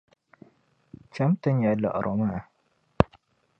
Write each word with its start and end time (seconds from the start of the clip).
Chami 1.13 1.35
ti 1.41 1.49
nya 1.53 1.71
liɣiri 1.81 2.13
maa. 2.19 2.41